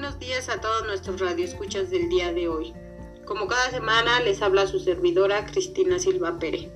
[0.00, 2.72] buenos días a todos nuestros radioescuchas del día de hoy.
[3.24, 6.70] Como cada semana les habla su servidora Cristina Silva Pérez.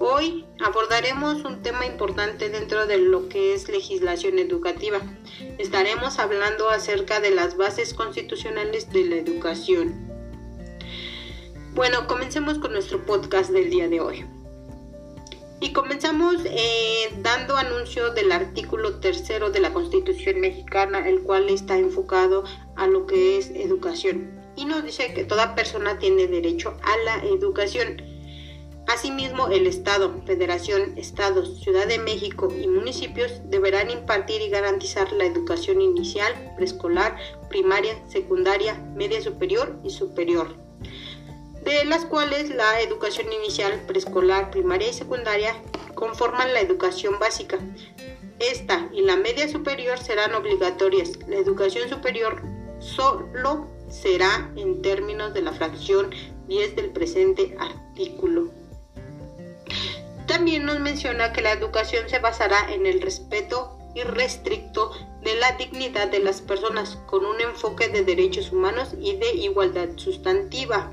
[0.00, 4.98] Hoy abordaremos un tema importante dentro de lo que es legislación educativa.
[5.58, 9.92] Estaremos hablando acerca de las bases constitucionales de la educación.
[11.74, 14.24] Bueno, comencemos con nuestro podcast del día de hoy.
[15.62, 21.78] Y comenzamos eh, dando anuncio del artículo tercero de la Constitución mexicana, el cual está
[21.78, 22.42] enfocado
[22.74, 24.28] a lo que es educación.
[24.56, 28.02] Y nos dice que toda persona tiene derecho a la educación.
[28.88, 35.26] Asimismo, el Estado, Federación, Estados, Ciudad de México y municipios deberán impartir y garantizar la
[35.26, 37.16] educación inicial, preescolar,
[37.48, 40.71] primaria, secundaria, media superior y superior
[41.64, 45.54] de las cuales la educación inicial, preescolar, primaria y secundaria
[45.94, 47.58] conforman la educación básica.
[48.38, 51.18] Esta y la media superior serán obligatorias.
[51.28, 52.42] La educación superior
[52.80, 56.10] solo será en términos de la fracción
[56.48, 58.50] 10 del presente artículo.
[60.26, 64.90] También nos menciona que la educación se basará en el respeto irrestricto
[65.22, 69.90] de la dignidad de las personas con un enfoque de derechos humanos y de igualdad
[69.96, 70.90] sustantiva.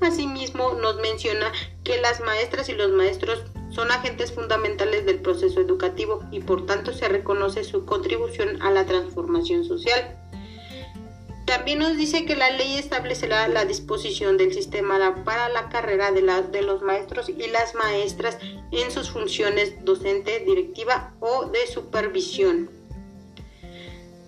[0.00, 1.52] Asimismo, nos menciona
[1.84, 6.92] que las maestras y los maestros son agentes fundamentales del proceso educativo y por tanto
[6.92, 10.18] se reconoce su contribución a la transformación social.
[11.46, 16.22] También nos dice que la ley establecerá la disposición del sistema para la carrera de,
[16.22, 18.38] de los maestros y las maestras
[18.70, 22.70] en sus funciones docente, directiva o de supervisión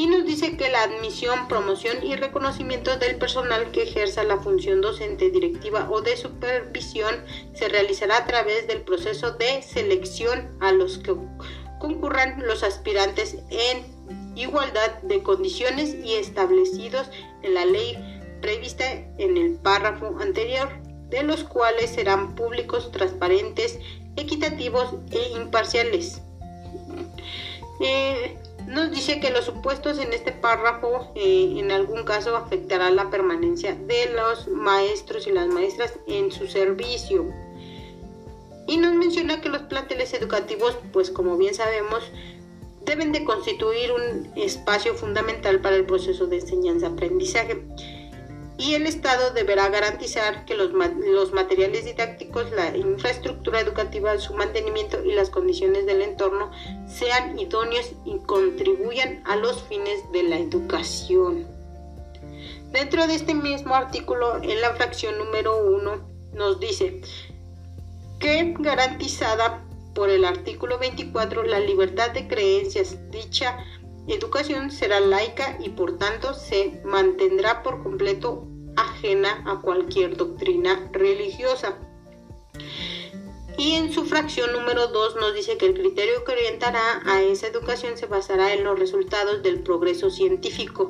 [0.00, 4.80] y nos dice que la admisión, promoción y reconocimiento del personal que ejerza la función
[4.80, 10.96] docente, directiva o de supervisión se realizará a través del proceso de selección a los
[10.96, 11.14] que
[11.78, 13.84] concurran los aspirantes en
[14.36, 17.10] igualdad de condiciones y establecidos
[17.42, 17.98] en la ley
[18.40, 20.70] prevista en el párrafo anterior,
[21.10, 23.78] de los cuales serán públicos, transparentes,
[24.16, 26.22] equitativos e imparciales.
[27.82, 28.39] Eh,
[28.70, 33.74] nos dice que los supuestos en este párrafo eh, en algún caso afectará la permanencia
[33.74, 37.26] de los maestros y las maestras en su servicio.
[38.68, 42.12] Y nos menciona que los planteles educativos, pues como bien sabemos,
[42.84, 47.60] deben de constituir un espacio fundamental para el proceso de enseñanza-aprendizaje
[48.60, 55.02] y el Estado deberá garantizar que los, los, materiales didácticos, la infraestructura educativa, su mantenimiento
[55.02, 56.50] y las condiciones del entorno
[56.86, 61.46] sean idóneos y contribuyan a los fines de la educación.
[62.70, 67.00] Dentro de este mismo artículo, en la fracción número 1, nos dice
[68.18, 73.56] que garantizada por el artículo 24 la libertad de creencias, dicha
[74.06, 78.49] educación será laica y por tanto se mantendrá por completo
[78.80, 81.76] ajena a cualquier doctrina religiosa.
[83.58, 87.46] Y en su fracción número 2 nos dice que el criterio que orientará a esa
[87.46, 90.88] educación se basará en los resultados del progreso científico,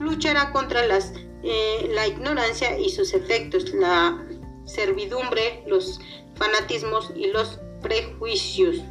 [0.00, 1.12] luchará contra las,
[1.44, 4.20] eh, la ignorancia y sus efectos, la
[4.64, 6.00] servidumbre, los
[6.34, 8.82] fanatismos y los prejuicios.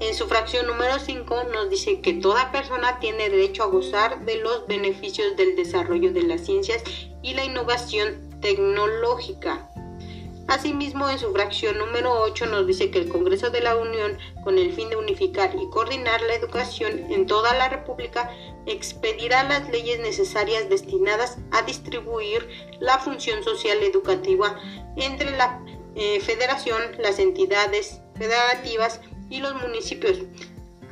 [0.00, 4.36] En su fracción número 5 nos dice que toda persona tiene derecho a gozar de
[4.36, 6.82] los beneficios del desarrollo de las ciencias
[7.22, 9.68] y la innovación tecnológica.
[10.48, 14.58] Asimismo, en su fracción número 8 nos dice que el Congreso de la Unión, con
[14.58, 18.30] el fin de unificar y coordinar la educación en toda la República,
[18.66, 22.48] expedirá las leyes necesarias destinadas a distribuir
[22.80, 24.58] la función social educativa
[24.96, 25.64] entre la
[25.94, 29.00] eh, Federación, las entidades federativas
[29.32, 30.18] y los municipios,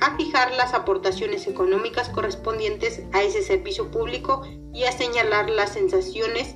[0.00, 4.42] a fijar las aportaciones económicas correspondientes a ese servicio público
[4.72, 6.54] y a señalar las sensaciones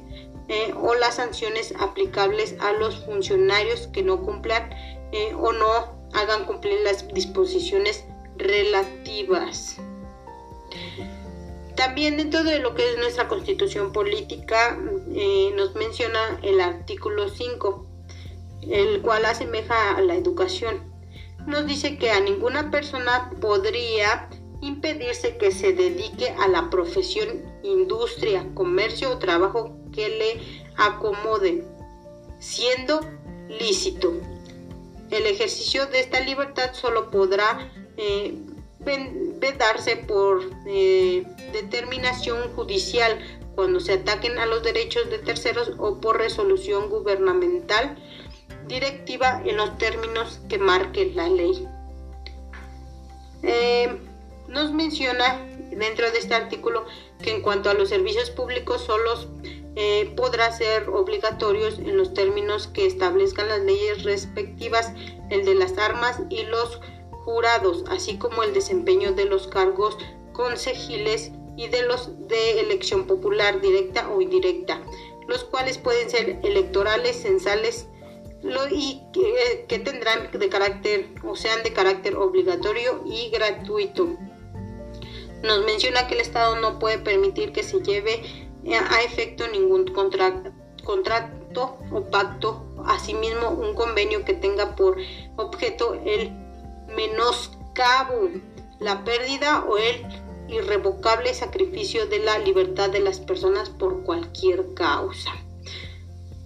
[0.49, 4.71] eh, o las sanciones aplicables a los funcionarios que no cumplan
[5.13, 5.69] eh, o no
[6.15, 8.07] hagan cumplir las disposiciones
[8.39, 9.77] relativas.
[11.77, 14.79] También dentro de lo que es nuestra constitución política
[15.13, 17.87] eh, nos menciona el artículo 5,
[18.71, 20.94] el cual asemeja a la educación
[21.47, 24.29] nos dice que a ninguna persona podría
[24.61, 30.41] impedirse que se dedique a la profesión, industria, comercio o trabajo que le
[30.77, 31.65] acomode,
[32.39, 33.01] siendo
[33.49, 34.15] lícito.
[35.11, 38.35] El ejercicio de esta libertad solo podrá eh,
[39.39, 43.19] vedarse por eh, determinación judicial
[43.55, 47.97] cuando se ataquen a los derechos de terceros o por resolución gubernamental
[48.67, 51.67] directiva en los términos que marque la ley.
[53.43, 53.99] Eh,
[54.49, 55.39] nos menciona
[55.71, 56.85] dentro de este artículo
[57.23, 59.29] que en cuanto a los servicios públicos solos
[59.77, 64.93] eh, podrá ser obligatorios en los términos que establezcan las leyes respectivas,
[65.31, 66.81] el de las armas y los
[67.25, 69.99] jurados, así como el desempeño de los cargos
[70.33, 74.81] consejiles y de los de elección popular directa o indirecta,
[75.27, 77.89] los cuales pueden ser electorales, censales,
[78.71, 84.17] y que, tendrán de carácter o sean de carácter obligatorio y gratuito.
[85.43, 88.23] Nos menciona que el Estado no puede permitir que se lleve
[88.91, 90.53] a efecto ningún contrato,
[90.85, 94.97] contrato o pacto, asimismo un convenio que tenga por
[95.37, 96.31] objeto el
[96.95, 98.31] menoscabo,
[98.79, 100.07] la pérdida o el
[100.49, 105.33] irrevocable sacrificio de la libertad de las personas por cualquier causa.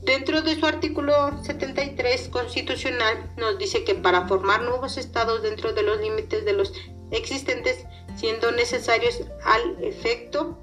[0.08, 1.12] Dentro de su artículo
[1.44, 6.72] 73 constitucional nos dice que para formar nuevos estados dentro de los límites de los
[7.10, 7.84] existentes,
[8.16, 10.58] siendo necesarios al efecto,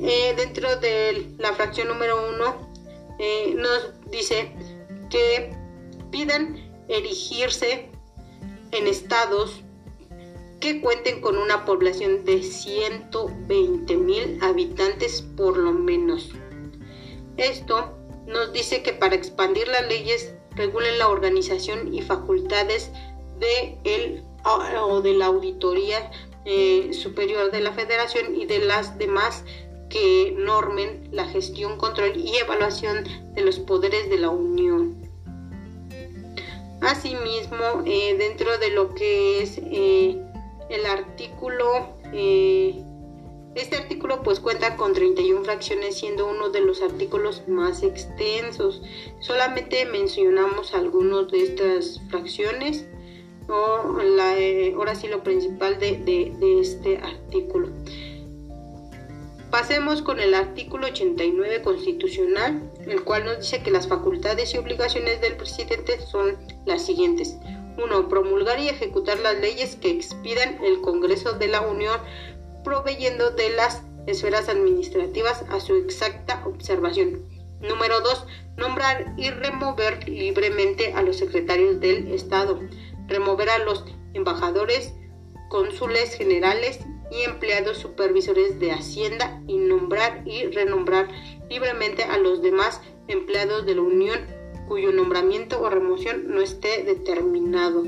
[0.00, 2.72] eh, dentro de la fracción número 1
[3.18, 4.50] eh, nos dice
[5.10, 5.54] que
[6.10, 6.56] pidan
[6.88, 7.90] erigirse
[8.72, 9.60] en estados
[10.58, 16.30] que cuenten con una población de 120 mil habitantes por lo menos.
[17.36, 17.99] Esto
[18.30, 22.90] nos dice que para expandir las leyes regulen la organización y facultades
[23.38, 26.10] de el o de la auditoría
[26.44, 29.44] eh, superior de la federación y de las demás
[29.90, 33.04] que normen la gestión, control y evaluación
[33.34, 34.96] de los poderes de la Unión.
[36.80, 40.16] Asimismo, eh, dentro de lo que es eh,
[40.70, 41.98] el artículo
[43.54, 48.82] este artículo pues cuenta con 31 fracciones siendo uno de los artículos más extensos.
[49.20, 52.86] Solamente mencionamos algunos de estas fracciones
[53.48, 57.70] o eh, ahora sí lo principal de, de este artículo.
[59.50, 65.20] Pasemos con el artículo 89 constitucional, el cual nos dice que las facultades y obligaciones
[65.20, 67.36] del presidente son las siguientes.
[67.76, 68.08] 1.
[68.08, 71.98] Promulgar y ejecutar las leyes que expidan el Congreso de la Unión
[72.64, 77.24] proveyendo de las esferas administrativas a su exacta observación.
[77.60, 78.26] Número 2.
[78.56, 82.60] Nombrar y remover libremente a los secretarios del Estado.
[83.06, 83.84] Remover a los
[84.14, 84.94] embajadores,
[85.48, 86.80] cónsules generales
[87.10, 91.08] y empleados supervisores de Hacienda y nombrar y renombrar
[91.50, 94.20] libremente a los demás empleados de la Unión
[94.68, 97.84] cuyo nombramiento o remoción no esté determinado.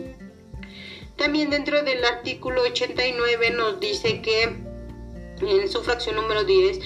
[1.22, 4.42] También dentro del artículo 89 nos dice que
[5.40, 6.80] en su fracción número 10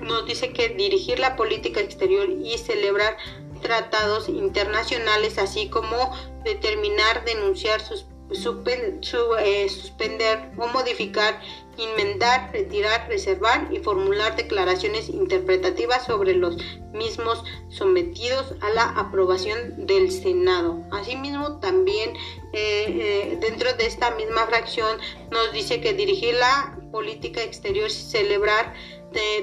[0.00, 3.16] nos, dice que dirigir la política exterior y celebrar
[3.62, 5.96] tratados internacionales, así como
[6.44, 11.40] determinar, denunciar, eh, suspender o modificar,
[11.76, 16.56] inmendar, retirar, reservar y formular declaraciones interpretativas sobre los
[16.92, 20.84] mismos sometidos a la aprobación del Senado.
[20.92, 22.16] Asimismo, también
[22.52, 22.84] eh,
[23.32, 24.98] eh, dentro de esta misma fracción
[25.30, 28.74] nos dice que dirigir la política exterior y celebrar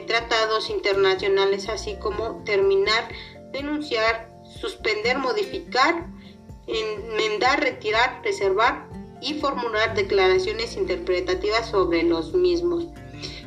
[0.05, 3.07] tratados internacionales, así como terminar,
[3.53, 4.29] denunciar,
[4.59, 6.07] suspender, modificar,
[6.67, 8.90] enmendar, retirar, reservar
[9.21, 12.87] y formular declaraciones interpretativas sobre los mismos.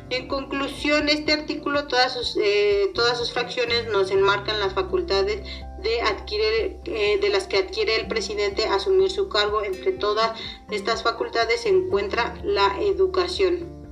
[0.09, 5.41] En conclusión, este artículo, todas sus, eh, todas sus fracciones nos enmarcan las facultades
[5.81, 9.63] de, adquirir, eh, de las que adquiere el presidente asumir su cargo.
[9.63, 13.83] Entre todas estas facultades se encuentra la educación.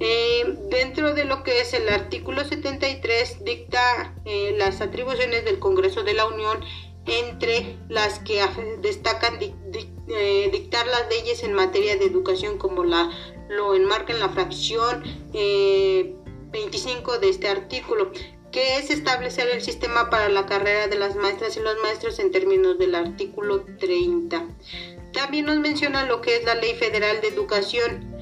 [0.00, 4.14] Eh, dentro de lo que es el artículo 73 dicta
[4.58, 6.60] las atribuciones del Congreso de la Unión
[7.06, 8.42] entre las que
[8.82, 9.38] destacan
[10.08, 13.10] eh, dictar las leyes en materia de educación como la,
[13.48, 18.12] lo enmarca en la fracción 25 eh, de este artículo,
[18.52, 22.30] que es establecer el sistema para la carrera de las maestras y los maestros en
[22.30, 24.46] términos del artículo 30.
[25.12, 28.15] También nos menciona lo que es la Ley Federal de Educación,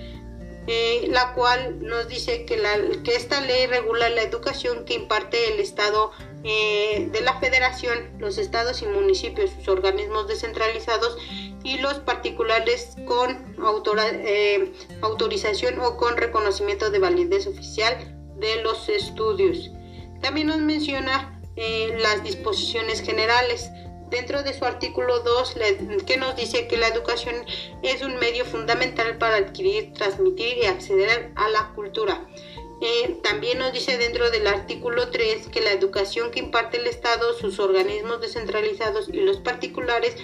[0.67, 5.53] eh, la cual nos dice que, la, que esta ley regula la educación que imparte
[5.53, 6.11] el Estado
[6.43, 11.19] eh, de la Federación, los estados y municipios, sus organismos descentralizados
[11.63, 13.55] y los particulares con
[14.25, 17.97] eh, autorización o con reconocimiento de validez oficial
[18.37, 19.71] de los estudios.
[20.23, 23.71] También nos menciona las disposiciones generales
[24.15, 25.57] dentro de su artículo 2
[26.07, 27.35] que nos dice que la educación
[27.83, 32.25] es un medio fundamental para adquirir, transmitir y acceder a la cultura.
[32.81, 37.33] Eh, también nos dice dentro del artículo 3 que la educación que imparte el Estado,
[37.35, 40.17] sus organismos descentralizados y los particulares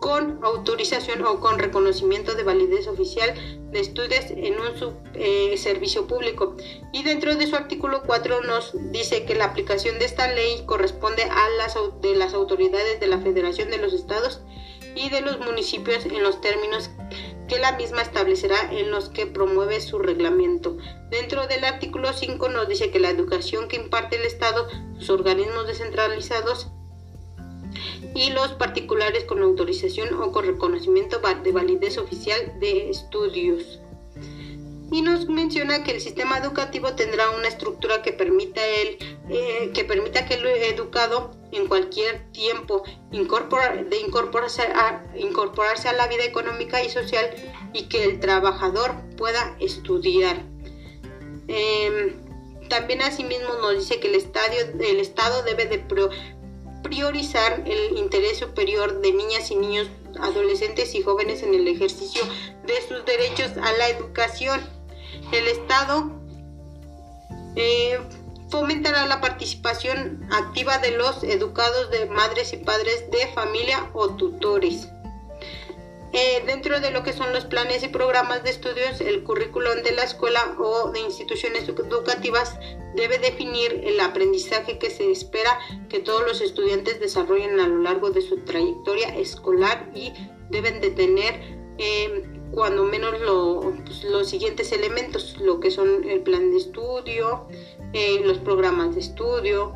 [0.00, 3.34] con autorización o con reconocimiento de validez oficial
[3.70, 6.56] de estudios en un eh, servicio público.
[6.92, 11.22] Y dentro de su artículo 4 nos dice que la aplicación de esta ley corresponde
[11.24, 14.40] a las, de las autoridades de la Federación de los Estados
[14.94, 16.90] y de los municipios en los términos
[17.46, 20.76] que la misma establecerá en los que promueve su reglamento.
[21.10, 25.66] Dentro del artículo 5 nos dice que la educación que imparte el Estado, sus organismos
[25.66, 26.68] descentralizados
[28.14, 33.80] y los particulares con autorización o con reconocimiento de validez oficial de estudios.
[34.92, 39.84] Y nos menciona que el sistema educativo tendrá una estructura que permita, el, eh, que,
[39.84, 42.82] permita que el educado en cualquier tiempo
[43.12, 47.30] de incorporarse a, incorporarse a la vida económica y social
[47.72, 50.44] y que el trabajador pueda estudiar.
[51.46, 52.16] Em,
[52.68, 55.78] también asimismo nos dice que el, estadio, el Estado debe de
[56.82, 59.88] priorizar el interés superior de niñas y niños,
[60.20, 62.22] adolescentes y jóvenes en el ejercicio
[62.66, 64.60] de sus derechos a la educación.
[65.32, 66.10] El Estado
[67.56, 67.98] eh,
[68.50, 74.88] fomentará la participación activa de los educados de madres y padres de familia o tutores.
[76.12, 79.92] Eh, dentro de lo que son los planes y programas de estudios, el currículum de
[79.92, 82.58] la escuela o de instituciones educativas
[82.96, 88.10] debe definir el aprendizaje que se espera que todos los estudiantes desarrollen a lo largo
[88.10, 90.12] de su trayectoria escolar y
[90.50, 93.14] deben de tener eh, cuando menos
[93.84, 97.46] pues, los siguientes elementos, lo que son el plan de estudio,
[97.92, 99.74] eh, los programas de estudio,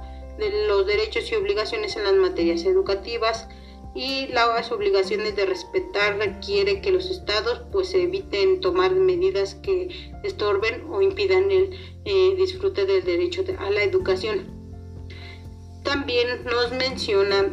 [0.66, 3.48] los derechos y obligaciones en las materias educativas,
[3.94, 9.88] y las obligaciones de respetar requiere que los estados pues eviten tomar medidas que
[10.24, 11.70] estorben o impidan el
[12.04, 14.46] eh, disfrute del derecho a la educación.
[15.84, 17.52] También nos menciona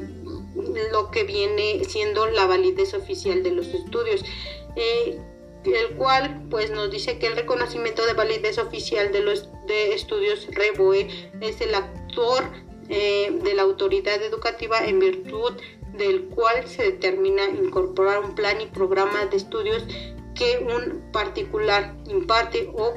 [0.92, 4.24] lo que viene siendo la validez oficial de los estudios.
[4.76, 5.20] Eh,
[5.64, 10.48] el cual pues nos dice que el reconocimiento de validez oficial de los de estudios
[10.52, 11.08] REBOE
[11.40, 12.46] es el actor
[12.90, 15.54] eh, de la autoridad educativa en virtud
[15.94, 19.86] del cual se determina incorporar un plan y programa de estudios
[20.36, 22.94] que un particular imparte o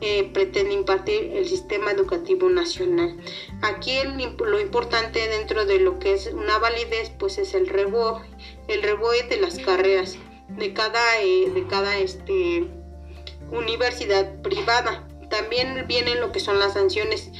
[0.00, 3.16] eh, pretende impartir el sistema educativo nacional.
[3.62, 3.96] Aquí
[4.38, 8.20] lo importante dentro de lo que es una validez pues es el reboe,
[8.68, 12.68] el reboe de las carreras de cada, eh, de cada este,
[13.50, 15.08] universidad privada.
[15.30, 17.32] También vienen lo que son las sanciones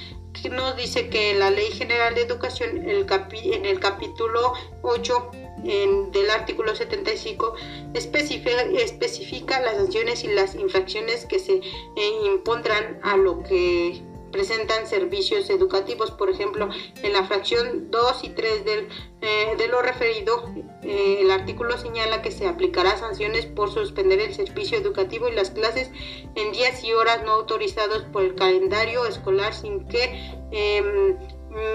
[0.50, 5.30] nos dice que la Ley General de Educación, el en el capítulo 8
[5.64, 7.54] del artículo 75,
[7.94, 14.02] especifica, especifica, las sanciones y las infracciones que se eh, impondrán a lo que
[14.34, 16.10] presentan servicios educativos.
[16.10, 16.68] Por ejemplo,
[17.04, 18.88] en la fracción 2 y 3 del,
[19.20, 24.34] eh, de lo referido, eh, el artículo señala que se aplicará sanciones por suspender el
[24.34, 25.92] servicio educativo y las clases
[26.34, 31.16] en días y horas no autorizados por el calendario escolar sin que em,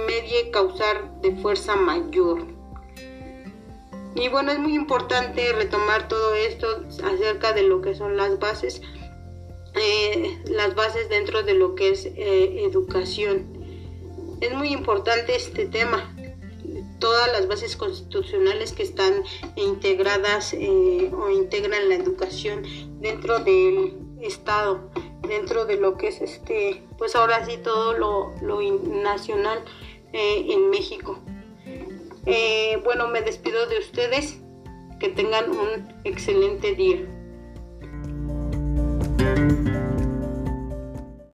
[0.06, 2.46] medie causar de fuerza mayor.
[4.16, 8.82] Y bueno, es muy importante retomar todo esto acerca de lo que son las bases
[9.76, 13.48] eh, las bases dentro de lo que es eh, educación.
[14.42, 16.16] Es muy importante este tema.
[17.00, 19.24] Todas las bases constitucionales que están
[19.56, 22.64] integradas eh, o integran la educación
[23.00, 24.90] dentro del Estado,
[25.28, 29.64] dentro de lo que es este, pues ahora sí todo lo, lo nacional
[30.12, 31.20] en México.
[32.84, 34.40] bueno, me despido de ustedes.
[35.00, 37.08] Que tengan un excelente día.